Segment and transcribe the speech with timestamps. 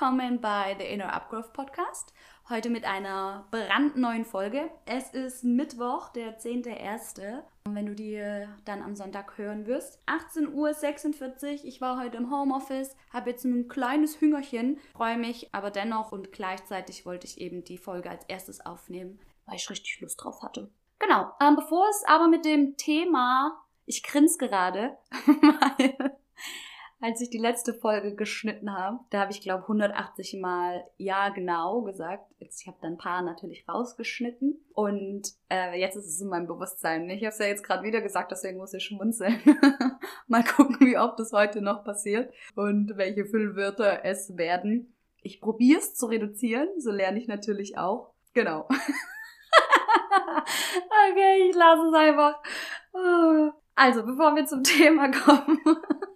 [0.00, 2.12] willkommen bei The Inner Upgrowth Podcast.
[2.48, 4.70] Heute mit einer brandneuen Folge.
[4.86, 7.42] Es ist Mittwoch, der 10.01.
[7.64, 9.98] Wenn du die dann am Sonntag hören wirst.
[10.06, 11.64] 18.46 Uhr.
[11.64, 16.30] Ich war heute im Homeoffice, habe jetzt ein kleines Hüngerchen, freue mich aber dennoch und
[16.30, 20.70] gleichzeitig wollte ich eben die Folge als erstes aufnehmen, weil ich richtig Lust drauf hatte.
[21.00, 21.32] Genau.
[21.40, 24.96] Ähm, bevor es aber mit dem Thema, ich grins gerade,
[25.26, 26.07] weil
[27.00, 31.82] als ich die letzte Folge geschnitten habe, da habe ich glaube 180 Mal ja genau
[31.82, 32.24] gesagt.
[32.38, 36.48] Jetzt, ich habe dann ein paar natürlich rausgeschnitten und äh, jetzt ist es in meinem
[36.48, 37.08] Bewusstsein.
[37.10, 39.40] Ich habe es ja jetzt gerade wieder gesagt, deswegen muss ich schmunzeln.
[40.26, 44.92] Mal gucken, wie oft das heute noch passiert und welche Füllwörter es werden.
[45.22, 48.12] Ich probiere es zu reduzieren, so lerne ich natürlich auch.
[48.34, 48.68] Genau.
[51.10, 52.42] okay, ich lasse es einfach.
[53.74, 55.60] Also, bevor wir zum Thema kommen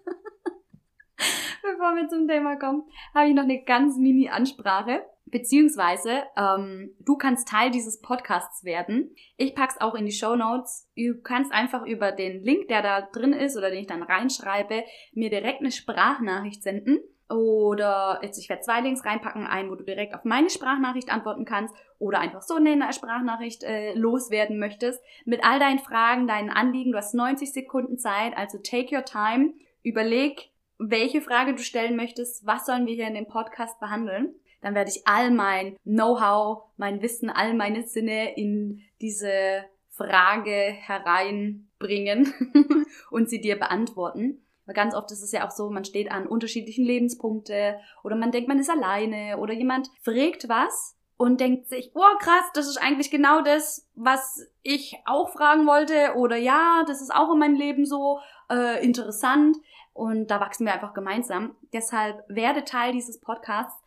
[1.83, 5.05] bevor wir zum Thema kommen, habe ich noch eine ganz mini Ansprache.
[5.27, 9.15] Beziehungsweise, ähm, du kannst Teil dieses Podcasts werden.
[9.37, 10.91] Ich pack's auch in die Show Notes.
[10.95, 14.85] Du kannst einfach über den Link, der da drin ist oder den ich dann reinschreibe,
[15.15, 16.99] mir direkt eine Sprachnachricht senden.
[17.31, 21.47] Oder jetzt, ich werde zwei Links reinpacken, einen, wo du direkt auf meine Sprachnachricht antworten
[21.47, 25.03] kannst oder einfach so eine Sprachnachricht äh, loswerden möchtest.
[25.25, 26.93] Mit all deinen Fragen, deinen Anliegen.
[26.93, 29.55] Du hast 90 Sekunden Zeit, also take your time.
[29.83, 30.52] Überleg,
[30.91, 34.35] welche Frage du stellen möchtest, was sollen wir hier in dem Podcast behandeln.
[34.61, 42.33] Dann werde ich all mein Know-how, mein Wissen, all meine Sinne in diese Frage hereinbringen
[43.11, 44.43] und sie dir beantworten.
[44.65, 48.31] Weil ganz oft ist es ja auch so, man steht an unterschiedlichen Lebenspunkte oder man
[48.31, 52.79] denkt, man ist alleine oder jemand fragt was und denkt sich, oh krass, das ist
[52.79, 57.57] eigentlich genau das, was ich auch fragen wollte oder ja, das ist auch in meinem
[57.57, 59.57] Leben so äh, interessant.
[59.93, 61.55] Und da wachsen wir einfach gemeinsam.
[61.73, 63.79] Deshalb werde Teil dieses Podcasts.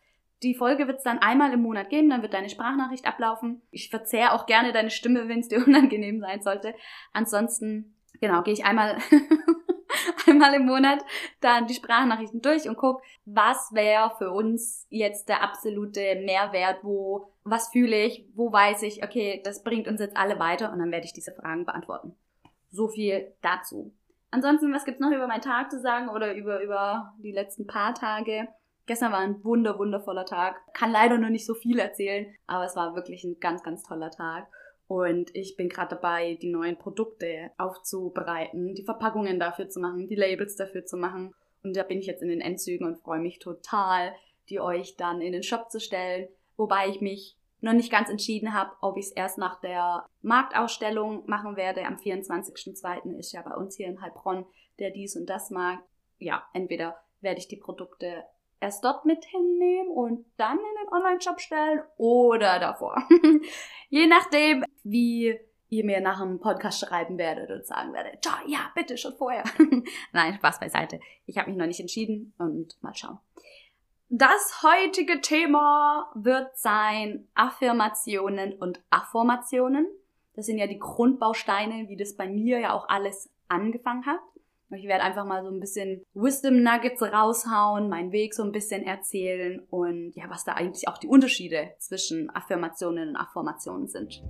[0.42, 3.62] Die Folge wird es dann einmal im Monat geben, dann wird deine Sprachnachricht ablaufen.
[3.70, 6.74] Ich verzehre auch gerne deine Stimme, wenn es dir unangenehm sein sollte.
[7.12, 8.98] Ansonsten, genau, gehe ich einmal,
[10.26, 11.04] einmal im Monat
[11.40, 17.32] dann die Sprachnachrichten durch und guck, was wäre für uns jetzt der absolute Mehrwert, wo,
[17.42, 20.92] was fühle ich, wo weiß ich, okay, das bringt uns jetzt alle weiter und dann
[20.92, 22.14] werde ich diese Fragen beantworten.
[22.70, 23.94] So viel dazu.
[24.30, 27.94] Ansonsten, was gibt's noch über meinen Tag zu sagen oder über, über die letzten paar
[27.94, 28.48] Tage?
[28.86, 30.60] Gestern war ein wunder, wundervoller Tag.
[30.72, 34.10] Kann leider nur nicht so viel erzählen, aber es war wirklich ein ganz, ganz toller
[34.10, 34.46] Tag.
[34.88, 40.14] Und ich bin gerade dabei, die neuen Produkte aufzubereiten, die Verpackungen dafür zu machen, die
[40.14, 41.34] Labels dafür zu machen.
[41.64, 44.14] Und da bin ich jetzt in den Endzügen und freue mich total,
[44.48, 46.28] die euch dann in den Shop zu stellen.
[46.56, 51.24] Wobei ich mich noch nicht ganz entschieden habe, ob ich es erst nach der Marktausstellung
[51.26, 51.84] machen werde.
[51.84, 53.16] Am 24.02.
[53.18, 54.46] ist ja bei uns hier in Heilbronn
[54.78, 55.84] der Dies und Das Markt.
[56.18, 58.24] Ja, entweder werde ich die Produkte
[58.60, 62.96] erst dort mit hinnehmen und dann in den Online-Shop stellen oder davor.
[63.88, 68.96] Je nachdem, wie ihr mir nach dem Podcast schreiben werdet und sagen werdet, ja, bitte
[68.96, 69.44] schon vorher.
[70.12, 71.00] Nein, Spaß beiseite.
[71.26, 73.18] Ich habe mich noch nicht entschieden und mal schauen.
[74.08, 79.88] Das heutige Thema wird sein Affirmationen und Affirmationen.
[80.34, 84.20] Das sind ja die Grundbausteine, wie das bei mir ja auch alles angefangen hat.
[84.70, 88.84] Ich werde einfach mal so ein bisschen Wisdom Nuggets raushauen, meinen Weg so ein bisschen
[88.84, 94.22] erzählen und ja, was da eigentlich auch die Unterschiede zwischen Affirmationen und Affirmationen sind.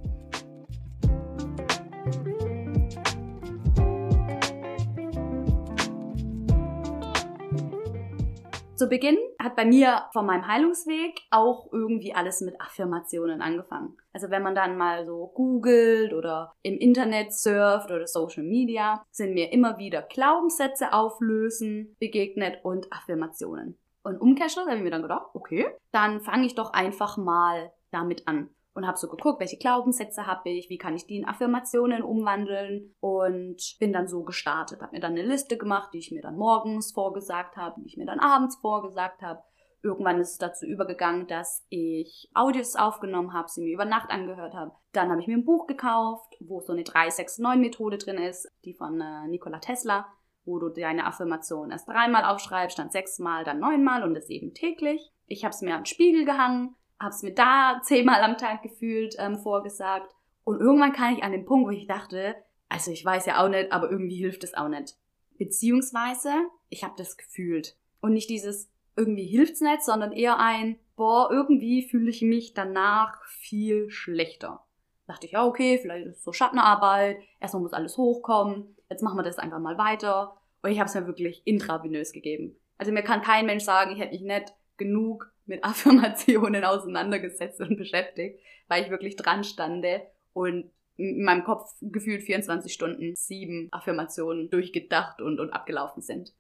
[8.77, 13.97] Zu Beginn hat bei mir von meinem Heilungsweg auch irgendwie alles mit Affirmationen angefangen.
[14.13, 19.33] Also wenn man dann mal so googelt oder im Internet surft oder Social Media, sind
[19.33, 23.79] mir immer wieder Glaubenssätze auflösen begegnet und Affirmationen.
[24.03, 28.29] Und Umkehrschluss habe ich mir dann gedacht, okay, dann fange ich doch einfach mal damit
[28.29, 32.03] an und habe so geguckt, welche Glaubenssätze habe ich, wie kann ich die in Affirmationen
[32.03, 36.21] umwandeln und bin dann so gestartet, habe mir dann eine Liste gemacht, die ich mir
[36.21, 39.43] dann morgens vorgesagt habe, die ich mir dann abends vorgesagt habe.
[39.83, 44.55] Irgendwann ist es dazu übergegangen, dass ich Audios aufgenommen habe, sie mir über Nacht angehört
[44.55, 44.73] habe.
[44.93, 49.01] Dann habe ich mir ein Buch gekauft, wo so eine 369-Methode drin ist, die von
[49.01, 50.07] äh, Nikola Tesla,
[50.45, 55.13] wo du deine Affirmation erst dreimal aufschreibst, dann sechsmal, dann neunmal und das eben täglich.
[55.27, 58.63] Ich habe es mir an den Spiegel gehangen, habe es mir da zehnmal am Tag
[58.63, 60.15] gefühlt ähm, vorgesagt.
[60.45, 62.37] Und irgendwann kam ich an den Punkt, wo ich dachte,
[62.69, 64.97] also ich weiß ja auch nicht, aber irgendwie hilft es auch nicht.
[65.39, 66.31] Beziehungsweise,
[66.69, 67.77] ich habe das gefühlt.
[68.01, 73.23] Und nicht dieses, irgendwie hilft's nicht, sondern eher ein, boah, irgendwie fühle ich mich danach
[73.25, 74.65] viel schlechter.
[75.07, 79.19] Dachte ich, ja, okay, vielleicht ist es so Schattenarbeit, erstmal muss alles hochkommen, jetzt machen
[79.19, 80.37] wir das einfach mal weiter.
[80.63, 82.57] Und ich habe es mir wirklich intravenös gegeben.
[82.79, 87.77] Also mir kann kein Mensch sagen, ich hätte mich nicht genug mit Affirmationen auseinandergesetzt und
[87.77, 90.03] beschäftigt, weil ich wirklich dran stande
[90.33, 96.33] und in meinem Kopf gefühlt 24 Stunden sieben Affirmationen durchgedacht und, und abgelaufen sind.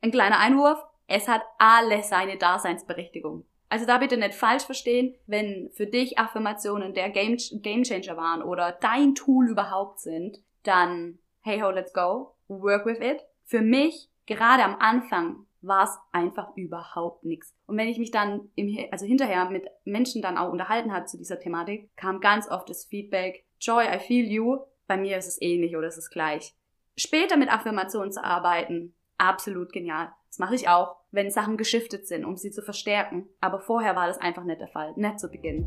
[0.00, 3.44] Ein kleiner Einwurf, es hat alle seine Daseinsberechtigung.
[3.68, 8.42] Also da bitte nicht falsch verstehen, wenn für dich Affirmationen der Game, Game Changer waren
[8.42, 13.22] oder dein Tool überhaupt sind, dann hey ho, let's go, work with it.
[13.44, 17.54] Für mich, gerade am Anfang, war es einfach überhaupt nichts.
[17.66, 21.16] Und wenn ich mich dann im, also hinterher mit Menschen dann auch unterhalten hat zu
[21.16, 25.40] dieser Thematik, kam ganz oft das Feedback, Joy, I feel you, bei mir ist es
[25.40, 26.54] ähnlich oder ist es gleich.
[26.96, 30.12] Später mit Affirmationen zu arbeiten, absolut genial.
[30.28, 33.28] Das mache ich auch, wenn Sachen geschiftet sind, um sie zu verstärken.
[33.40, 35.66] Aber vorher war das einfach nicht der Fall, nicht zu Beginn.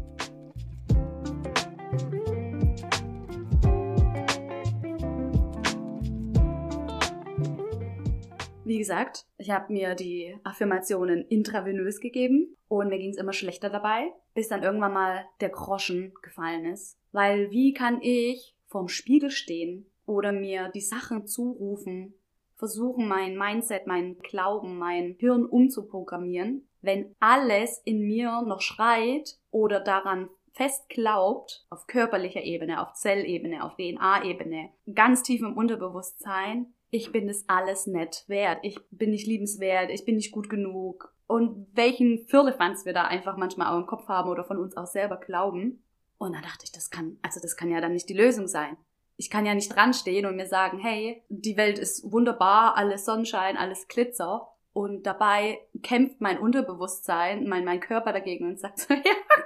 [8.65, 13.69] Wie gesagt, ich habe mir die Affirmationen intravenös gegeben und mir ging es immer schlechter
[13.69, 16.97] dabei, bis dann irgendwann mal der Groschen gefallen ist.
[17.11, 22.15] Weil wie kann ich vorm Spiegel stehen oder mir die Sachen zurufen,
[22.55, 29.79] versuchen mein Mindset, mein Glauben, mein Hirn umzuprogrammieren, wenn alles in mir noch schreit oder
[29.79, 37.11] daran fest glaubt, auf körperlicher Ebene, auf Zellebene, auf DNA-Ebene, ganz tief im Unterbewusstsein, ich
[37.11, 41.13] bin das alles nicht wert, ich bin nicht liebenswert, ich bin nicht gut genug.
[41.27, 44.85] Und welchen Firlefanz wir da einfach manchmal auch im Kopf haben oder von uns auch
[44.85, 45.83] selber glauben.
[46.17, 48.77] Und dann dachte ich, das kann, also das kann ja dann nicht die Lösung sein.
[49.17, 53.05] Ich kann ja nicht dran stehen und mir sagen, hey, die Welt ist wunderbar, alles
[53.05, 54.47] Sonnenschein, alles Glitzer.
[54.71, 59.01] Und dabei kämpft mein Unterbewusstsein, mein, mein Körper dagegen und sagt so, ja,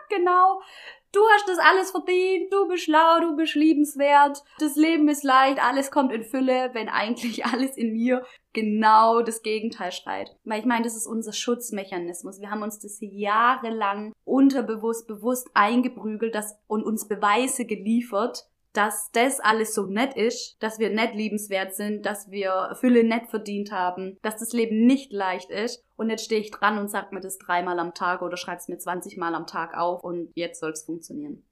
[0.10, 0.62] genau,
[1.12, 5.64] du hast das alles verdient, du bist schlau, du bist liebenswert, das Leben ist leicht,
[5.64, 10.36] alles kommt in Fülle, wenn eigentlich alles in mir genau das Gegenteil schreit.
[10.44, 12.40] Weil ich meine, das ist unser Schutzmechanismus.
[12.40, 16.36] Wir haben uns das jahrelang unterbewusst, bewusst eingeprügelt
[16.68, 22.06] und uns Beweise geliefert, dass das alles so nett ist, dass wir nett liebenswert sind,
[22.06, 25.84] dass wir Fülle nett verdient haben, dass das Leben nicht leicht ist.
[25.96, 28.78] Und jetzt stehe ich dran und sag mir das dreimal am Tag oder schreib's mir
[28.78, 31.44] 20 Mal am Tag auf und jetzt soll's funktionieren.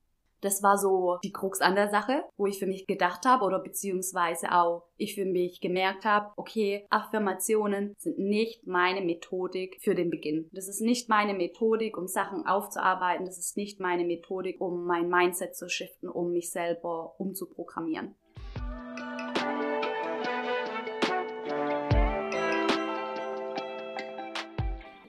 [0.42, 3.60] Das war so die Krux an der Sache, wo ich für mich gedacht habe oder
[3.60, 10.10] beziehungsweise auch ich für mich gemerkt habe, okay, Affirmationen sind nicht meine Methodik für den
[10.10, 10.50] Beginn.
[10.52, 13.26] Das ist nicht meine Methodik, um Sachen aufzuarbeiten.
[13.26, 18.16] Das ist nicht meine Methodik, um mein Mindset zu shiften, um mich selber umzuprogrammieren.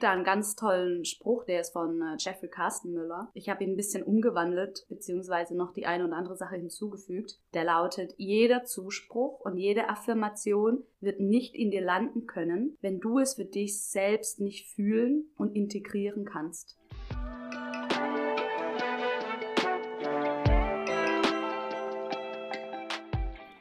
[0.03, 3.29] Da einen ganz tollen Spruch, der ist von äh, Jeffrey Carstenmüller.
[3.33, 7.39] Ich habe ihn ein bisschen umgewandelt, beziehungsweise noch die eine oder andere Sache hinzugefügt.
[7.53, 13.19] Der lautet, jeder Zuspruch und jede Affirmation wird nicht in dir landen können, wenn du
[13.19, 16.77] es für dich selbst nicht fühlen und integrieren kannst.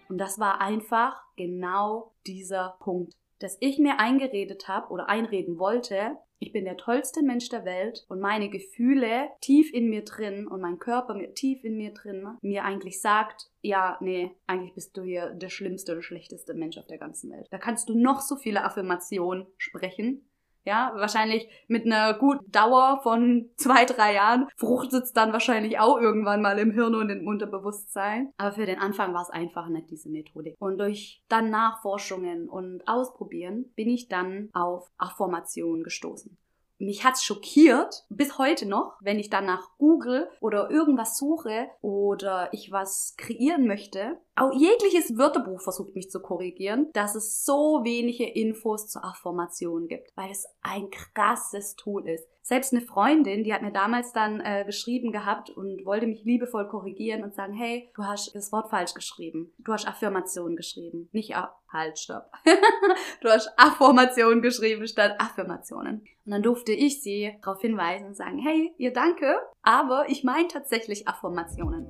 [0.08, 6.16] Und das war einfach genau dieser Punkt dass ich mir eingeredet habe oder einreden wollte,
[6.40, 10.60] ich bin der tollste Mensch der Welt und meine Gefühle tief in mir drin und
[10.60, 15.30] mein Körper tief in mir drin mir eigentlich sagt, ja, nee, eigentlich bist du hier
[15.30, 17.48] der schlimmste oder schlechteste Mensch auf der ganzen Welt.
[17.50, 20.28] Da kannst du noch so viele Affirmationen sprechen.
[20.68, 25.98] Ja, wahrscheinlich mit einer guten Dauer von zwei, drei Jahren fruchtet es dann wahrscheinlich auch
[25.98, 28.34] irgendwann mal im Hirn und im Unterbewusstsein.
[28.36, 30.56] Aber für den Anfang war es einfach nicht diese Methodik.
[30.58, 36.36] Und durch dann Nachforschungen und Ausprobieren bin ich dann auf Affirmationen gestoßen
[36.78, 42.48] mich hat's schockiert, bis heute noch, wenn ich dann nach Google oder irgendwas suche oder
[42.52, 44.18] ich was kreieren möchte.
[44.36, 50.16] Auch jegliches Wörterbuch versucht mich zu korrigieren, dass es so wenige Infos zur Affirmation gibt,
[50.16, 52.28] weil es ein krasses Tool ist.
[52.48, 56.66] Selbst eine Freundin, die hat mir damals dann äh, geschrieben gehabt und wollte mich liebevoll
[56.66, 59.52] korrigieren und sagen, hey, du hast das Wort falsch geschrieben.
[59.58, 61.10] Du hast Affirmation geschrieben.
[61.12, 62.30] Nicht, A halt, stopp.
[63.20, 66.06] du hast Affirmation geschrieben statt Affirmationen.
[66.24, 70.48] Und dann durfte ich sie darauf hinweisen und sagen, hey, ihr danke, aber ich meine
[70.48, 71.86] tatsächlich Affirmationen.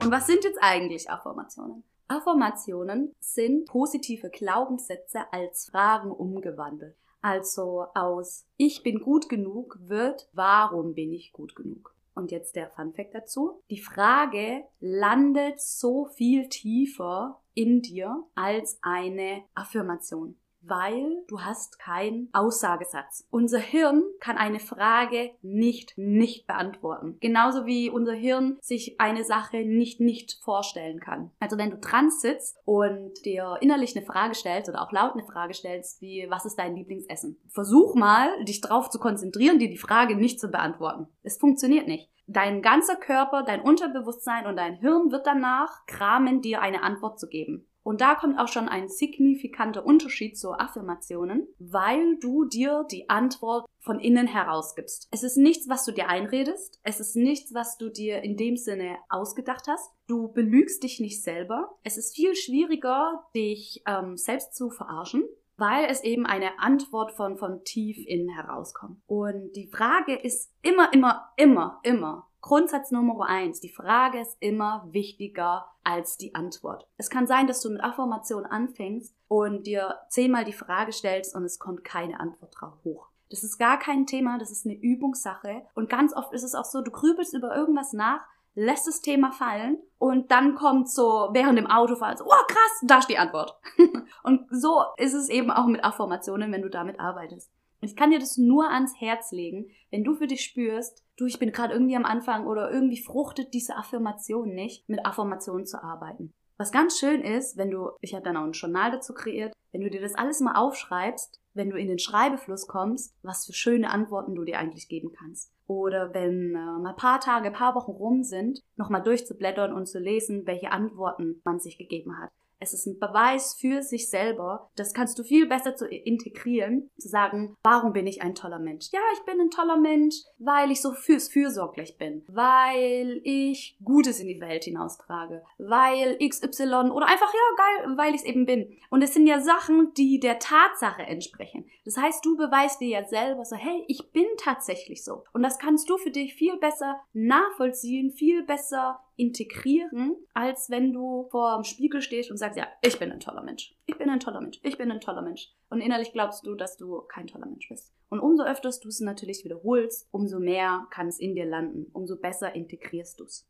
[0.00, 1.82] Und was sind jetzt eigentlich Affirmationen?
[2.08, 6.96] Affirmationen sind positive Glaubenssätze als Fragen umgewandelt.
[7.20, 11.94] Also aus Ich bin gut genug wird Warum bin ich gut genug?
[12.14, 13.62] Und jetzt der Fun Fact dazu.
[13.70, 20.36] Die Frage landet so viel tiefer in dir als eine Affirmation.
[20.68, 23.26] Weil du hast keinen Aussagesatz.
[23.30, 27.16] Unser Hirn kann eine Frage nicht nicht beantworten.
[27.20, 31.30] Genauso wie unser Hirn sich eine Sache nicht nicht vorstellen kann.
[31.40, 35.24] Also wenn du dran sitzt und dir innerlich eine Frage stellst oder auch laut eine
[35.24, 37.38] Frage stellst, wie was ist dein Lieblingsessen?
[37.48, 41.08] Versuch mal, dich darauf zu konzentrieren, dir die Frage nicht zu beantworten.
[41.22, 42.10] Es funktioniert nicht.
[42.26, 47.26] Dein ganzer Körper, dein Unterbewusstsein und dein Hirn wird danach kramen, dir eine Antwort zu
[47.26, 47.66] geben.
[47.88, 53.64] Und da kommt auch schon ein signifikanter Unterschied zu Affirmationen, weil du dir die Antwort
[53.80, 55.08] von innen heraus gibst.
[55.10, 56.80] Es ist nichts, was du dir einredest.
[56.82, 59.90] Es ist nichts, was du dir in dem Sinne ausgedacht hast.
[60.06, 61.78] Du belügst dich nicht selber.
[61.82, 65.24] Es ist viel schwieriger, dich ähm, selbst zu verarschen
[65.60, 69.02] weil es eben eine Antwort von, von tief innen herauskommt.
[69.08, 73.60] Und die Frage ist immer, immer, immer, immer Grundsatz Nummer eins.
[73.60, 76.86] Die Frage ist immer wichtiger als die Antwort.
[76.96, 81.44] Es kann sein, dass du mit Affirmation anfängst und dir zehnmal die Frage stellst und
[81.44, 83.08] es kommt keine Antwort drauf hoch.
[83.30, 85.62] Das ist gar kein Thema, das ist eine Übungssache.
[85.74, 88.20] Und ganz oft ist es auch so, du grübelst über irgendwas nach,
[88.54, 92.98] lässt das Thema fallen und dann kommt so während dem Autofahren so, oh krass, da
[92.98, 93.56] ist die Antwort.
[94.22, 97.52] und so ist es eben auch mit Affirmationen, wenn du damit arbeitest.
[97.80, 101.38] Ich kann dir das nur ans Herz legen, wenn du für dich spürst, du, ich
[101.38, 106.32] bin gerade irgendwie am Anfang oder irgendwie fruchtet diese Affirmation nicht, mit Affirmationen zu arbeiten.
[106.56, 109.80] Was ganz schön ist, wenn du, ich habe dann auch ein Journal dazu kreiert, wenn
[109.80, 113.90] du dir das alles mal aufschreibst, wenn du in den Schreibefluss kommst, was für schöne
[113.90, 115.52] Antworten du dir eigentlich geben kannst.
[115.66, 120.46] Oder wenn äh, mal paar Tage, paar Wochen rum sind, nochmal durchzublättern und zu lesen,
[120.46, 122.30] welche Antworten man sich gegeben hat.
[122.60, 124.70] Es ist ein Beweis für sich selber.
[124.76, 128.88] Das kannst du viel besser zu integrieren, zu sagen, warum bin ich ein toller Mensch?
[128.92, 134.20] Ja, ich bin ein toller Mensch, weil ich so fürs fürsorglich bin, weil ich Gutes
[134.20, 138.76] in die Welt hinaustrage, weil XY oder einfach, ja, geil, weil ich es eben bin.
[138.90, 141.66] Und es sind ja Sachen, die der Tatsache entsprechen.
[141.84, 145.24] Das heißt, du beweist dir ja selber so, hey, ich bin tatsächlich so.
[145.32, 151.28] Und das kannst du für dich viel besser nachvollziehen, viel besser integrieren, als wenn du
[151.30, 153.74] vor dem Spiegel stehst und sagst, ja, ich bin ein toller Mensch.
[153.86, 154.60] Ich bin ein toller Mensch.
[154.62, 155.52] Ich bin ein toller Mensch.
[155.68, 157.92] Und innerlich glaubst du, dass du kein toller Mensch bist.
[158.08, 161.90] Und umso öfter du es natürlich wiederholst, umso mehr kann es in dir landen.
[161.92, 163.46] Umso besser integrierst du es.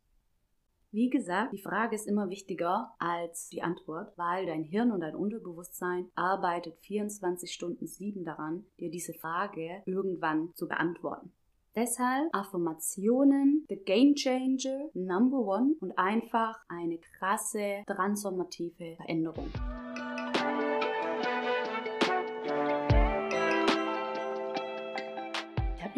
[0.91, 5.15] Wie gesagt, die Frage ist immer wichtiger als die Antwort, weil dein Hirn und dein
[5.15, 11.31] Unterbewusstsein arbeitet 24 Stunden 7 daran, dir diese Frage irgendwann zu beantworten.
[11.75, 19.49] Deshalb Affirmationen, the Game Changer, Number One und einfach eine krasse transformative Veränderung.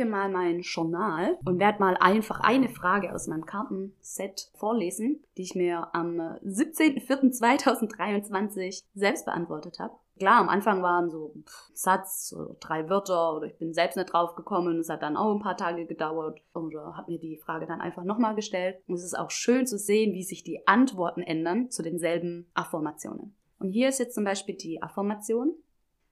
[0.01, 5.43] Hier mal mein Journal und werde mal einfach eine Frage aus meinem Kartenset vorlesen, die
[5.43, 12.55] ich mir am 17.04.2023 selbst beantwortet habe klar, am Anfang waren so pff, Satz, so
[12.60, 14.79] drei Wörter oder ich bin selbst nicht drauf gekommen.
[14.79, 18.03] Es hat dann auch ein paar Tage gedauert oder habe mir die Frage dann einfach
[18.03, 18.81] nochmal gestellt.
[18.88, 23.36] Und es ist auch schön zu sehen, wie sich die Antworten ändern zu denselben Affirmationen.
[23.58, 25.53] Und hier ist jetzt zum Beispiel die Affirmation.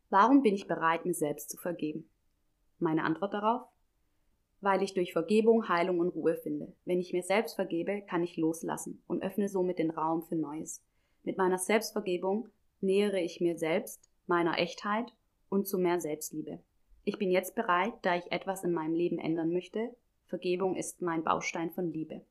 [0.09, 2.09] Warum bin ich bereit, mir selbst zu vergeben?
[2.79, 3.67] Meine Antwort darauf?
[4.61, 6.73] Weil ich durch Vergebung Heilung und Ruhe finde.
[6.85, 10.83] Wenn ich mir selbst vergebe, kann ich loslassen und öffne somit den Raum für Neues.
[11.23, 12.49] Mit meiner Selbstvergebung
[12.81, 15.13] nähere ich mir selbst, meiner Echtheit
[15.49, 16.59] und zu mehr Selbstliebe.
[17.03, 19.95] Ich bin jetzt bereit, da ich etwas in meinem Leben ändern möchte.
[20.25, 22.21] Vergebung ist mein Baustein von Liebe.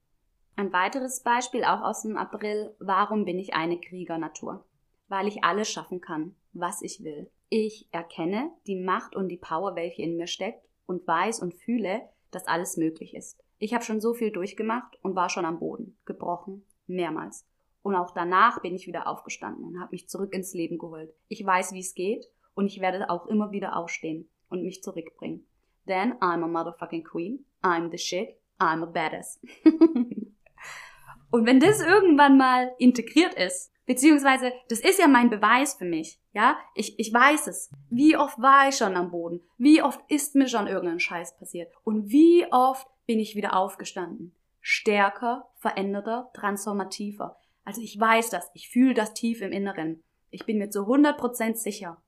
[0.56, 2.74] Ein weiteres Beispiel auch aus dem April.
[2.78, 4.64] Warum bin ich eine Kriegernatur?
[5.08, 7.30] Weil ich alles schaffen kann, was ich will.
[7.48, 12.02] Ich erkenne die Macht und die Power, welche in mir steckt und weiß und fühle,
[12.30, 13.42] dass alles möglich ist.
[13.58, 17.46] Ich habe schon so viel durchgemacht und war schon am Boden, gebrochen, mehrmals.
[17.82, 21.14] Und auch danach bin ich wieder aufgestanden und habe mich zurück ins Leben geholt.
[21.28, 25.46] Ich weiß, wie es geht und ich werde auch immer wieder aufstehen und mich zurückbringen.
[25.86, 27.46] Then I'm a motherfucking queen.
[27.62, 28.28] I'm the shit.
[28.58, 29.40] I'm a badass.
[31.30, 36.20] und wenn das irgendwann mal integriert ist, beziehungsweise das ist ja mein Beweis für mich,
[36.32, 37.72] ja, ich, ich weiß es.
[37.88, 39.40] Wie oft war ich schon am Boden?
[39.56, 41.72] Wie oft ist mir schon irgendein Scheiß passiert?
[41.82, 44.34] Und wie oft bin ich wieder aufgestanden?
[44.60, 47.38] Stärker, veränderter, transformativer.
[47.64, 50.02] Also ich weiß das, ich fühle das tief im Inneren.
[50.30, 52.00] Ich bin mir zu 100% sicher.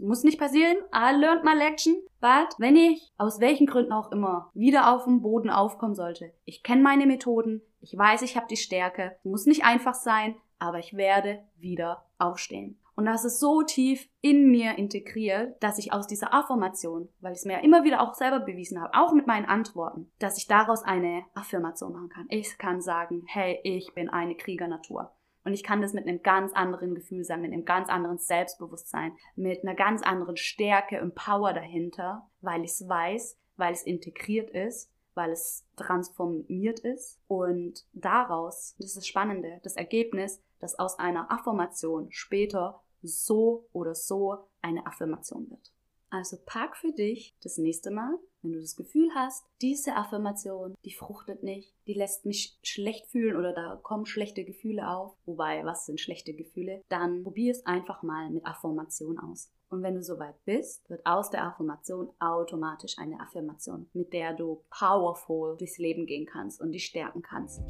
[0.00, 4.50] Muss nicht passieren, I learned my lection, but wenn ich aus welchen Gründen auch immer
[4.54, 8.56] wieder auf dem Boden aufkommen sollte, ich kenne meine Methoden, ich weiß, ich habe die
[8.56, 12.78] Stärke, muss nicht einfach sein, aber ich werde wieder aufstehen.
[12.98, 17.38] Und das ist so tief in mir integriert, dass ich aus dieser Affirmation, weil ich
[17.38, 20.48] es mir ja immer wieder auch selber bewiesen habe, auch mit meinen Antworten, dass ich
[20.48, 22.26] daraus eine Affirmation machen kann.
[22.28, 25.12] Ich kann sagen, hey, ich bin eine Kriegernatur.
[25.44, 29.12] Und ich kann das mit einem ganz anderen Gefühl sein, mit einem ganz anderen Selbstbewusstsein,
[29.36, 34.50] mit einer ganz anderen Stärke und Power dahinter, weil ich es weiß, weil es integriert
[34.50, 37.20] ist, weil es transformiert ist.
[37.28, 43.94] Und daraus, das ist das Spannende, das Ergebnis, dass aus einer Affirmation später so oder
[43.94, 45.72] so eine Affirmation wird.
[46.10, 50.92] Also pack für dich das nächste Mal, wenn du das Gefühl hast, diese Affirmation, die
[50.92, 55.14] fruchtet nicht, die lässt mich schlecht fühlen oder da kommen schlechte Gefühle auf.
[55.26, 56.82] Wobei, was sind schlechte Gefühle?
[56.88, 59.50] Dann probier es einfach mal mit Affirmation aus.
[59.70, 64.64] Und wenn du soweit bist, wird aus der Affirmation automatisch eine Affirmation, mit der du
[64.70, 67.60] powerful durchs Leben gehen kannst und dich stärken kannst.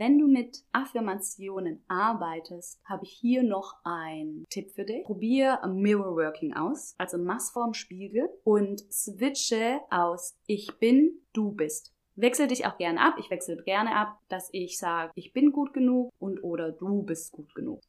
[0.00, 5.04] Wenn du mit Affirmationen arbeitest, habe ich hier noch einen Tipp für dich.
[5.04, 11.92] Probier Mirror Working aus, also mach's vorm Spiegel und switche aus Ich bin, du bist.
[12.16, 13.16] Wechsel dich auch gerne ab.
[13.18, 17.32] Ich wechsle gerne ab, dass ich sage, ich bin gut genug und oder du bist
[17.32, 17.82] gut genug.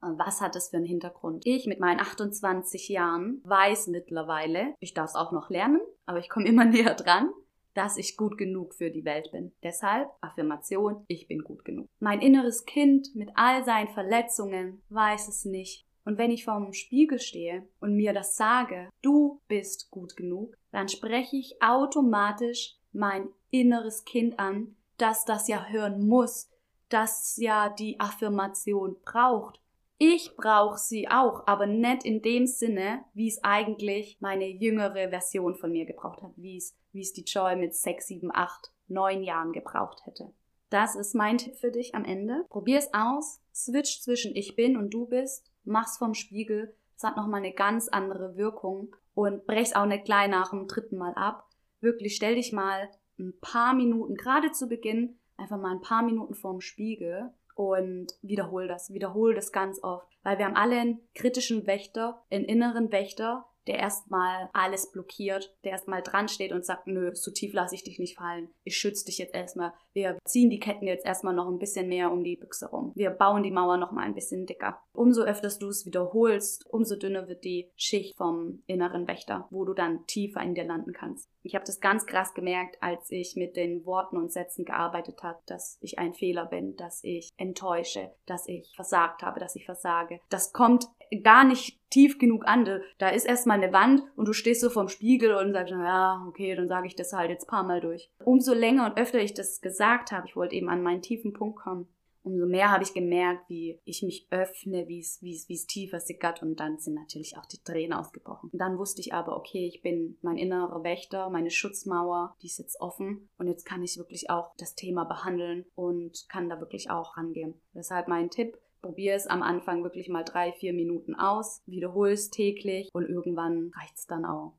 [0.00, 1.44] Was hat das für einen Hintergrund?
[1.46, 6.28] Ich mit meinen 28 Jahren weiß mittlerweile, ich darf es auch noch lernen, aber ich
[6.28, 7.30] komme immer näher dran,
[7.76, 9.52] dass ich gut genug für die Welt bin.
[9.62, 11.88] Deshalb Affirmation, ich bin gut genug.
[12.00, 15.86] Mein inneres Kind mit all seinen Verletzungen weiß es nicht.
[16.06, 20.88] Und wenn ich vorm Spiegel stehe und mir das sage, du bist gut genug, dann
[20.88, 26.48] spreche ich automatisch mein inneres Kind an, dass das ja hören muss,
[26.88, 29.60] dass ja die Affirmation braucht.
[29.98, 35.54] Ich brauche sie auch, aber nicht in dem Sinne, wie es eigentlich meine jüngere Version
[35.54, 39.22] von mir gebraucht hat, wie es, wie es die Joy mit sechs, sieben, acht, neun
[39.22, 40.34] Jahren gebraucht hätte.
[40.68, 42.44] Das ist mein Tipp für dich am Ende.
[42.50, 47.16] Probier es aus, switch zwischen ich bin und du bist, mach's vom Spiegel, es hat
[47.16, 51.48] nochmal eine ganz andere Wirkung und brech's auch nicht gleich nach dem dritten Mal ab.
[51.80, 56.34] Wirklich stell dich mal ein paar Minuten, gerade zu Beginn, einfach mal ein paar Minuten
[56.34, 61.66] vorm Spiegel und wiederhol das, wiederhol das ganz oft, weil wir haben alle einen kritischen
[61.66, 67.14] Wächter, einen inneren Wächter, der erstmal alles blockiert, der erstmal dran steht und sagt, nö,
[67.14, 68.48] so tief lasse ich dich nicht fallen.
[68.64, 69.72] Ich schütze dich jetzt erstmal.
[69.92, 72.92] Wir ziehen die Ketten jetzt erstmal noch ein bisschen mehr um die Büchse rum.
[72.94, 74.80] Wir bauen die Mauer noch mal ein bisschen dicker.
[74.92, 79.74] Umso öfter du es wiederholst, umso dünner wird die Schicht vom inneren Wächter, wo du
[79.74, 81.30] dann tiefer in dir landen kannst.
[81.42, 85.38] Ich habe das ganz krass gemerkt, als ich mit den Worten und Sätzen gearbeitet habe,
[85.46, 90.20] dass ich ein Fehler bin, dass ich enttäusche, dass ich versagt habe, dass ich versage.
[90.28, 90.88] Das kommt
[91.22, 92.68] gar nicht tief genug an.
[92.98, 96.54] Da ist erstmal eine Wand und du stehst so vorm Spiegel und sagst, ja, okay,
[96.54, 98.10] dann sage ich das halt jetzt paar Mal durch.
[98.24, 101.58] Umso länger und öfter ich das gesagt habe, ich wollte eben an meinen tiefen Punkt
[101.58, 101.88] kommen,
[102.26, 105.66] umso mehr habe ich gemerkt, wie ich mich öffne, wie es, wie es, wie es
[105.66, 108.50] tiefer sickert und dann sind natürlich auch die Tränen ausgebrochen.
[108.52, 112.58] Und dann wusste ich aber, okay, ich bin mein innerer Wächter, meine Schutzmauer, die ist
[112.58, 116.90] jetzt offen und jetzt kann ich wirklich auch das Thema behandeln und kann da wirklich
[116.90, 117.54] auch rangehen.
[117.74, 122.30] Deshalb mein Tipp, Probier es am Anfang wirklich mal drei, vier Minuten aus, wiederhol es
[122.30, 124.52] täglich und irgendwann reicht es dann auch.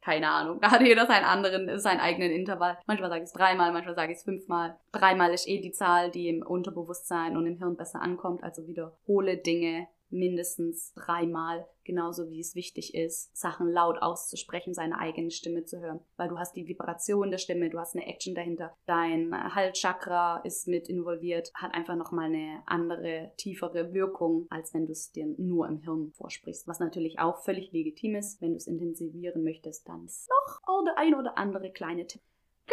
[0.00, 0.58] Keine Ahnung.
[0.60, 2.78] Da hat jeder seinen anderen, seinen eigenen Intervall.
[2.86, 4.76] Manchmal sage ich es dreimal, manchmal sage ich es fünfmal.
[4.90, 8.42] Dreimal ist eh die Zahl, die im Unterbewusstsein und im Hirn besser ankommt.
[8.42, 15.30] Also wiederhole Dinge mindestens dreimal, genauso wie es wichtig ist, Sachen laut auszusprechen, seine eigene
[15.30, 18.76] Stimme zu hören, weil du hast die Vibration der Stimme, du hast eine Action dahinter,
[18.86, 24.92] dein Halschakra ist mit involviert, hat einfach nochmal eine andere, tiefere Wirkung, als wenn du
[24.92, 28.66] es dir nur im Hirn vorsprichst, was natürlich auch völlig legitim ist, wenn du es
[28.66, 32.22] intensivieren möchtest, dann ist noch der ein oder andere kleine Tipp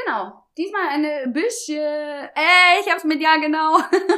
[0.03, 0.43] Genau.
[0.57, 3.77] Diesmal eine bisschen, äh, ich hab's mit ja genau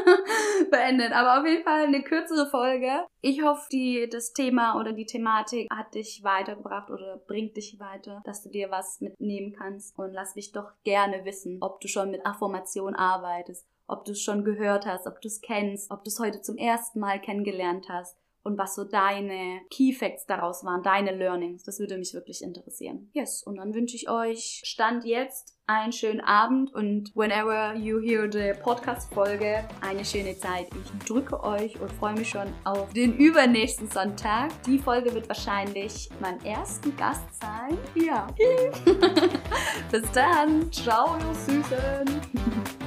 [0.71, 3.05] beendet, aber auf jeden Fall eine kürzere Folge.
[3.21, 8.21] Ich hoffe, die, das Thema oder die Thematik hat dich weitergebracht oder bringt dich weiter,
[8.25, 12.11] dass du dir was mitnehmen kannst und lass mich doch gerne wissen, ob du schon
[12.11, 16.09] mit Affirmation arbeitest, ob du es schon gehört hast, ob du es kennst, ob du
[16.09, 20.83] es heute zum ersten Mal kennengelernt hast und was so deine Key Facts daraus waren,
[20.83, 21.63] deine Learnings.
[21.63, 23.09] Das würde mich wirklich interessieren.
[23.13, 28.27] Yes, und dann wünsche ich euch Stand jetzt einen schönen Abend und whenever you hear
[28.31, 30.67] the Podcast-Folge, eine schöne Zeit.
[30.83, 34.49] Ich drücke euch und freue mich schon auf den übernächsten Sonntag.
[34.63, 37.77] Die Folge wird wahrscheinlich mein ersten Gast sein.
[37.93, 38.27] Ja.
[39.91, 40.71] Bis dann.
[40.71, 42.69] Ciao, ihr Süßen.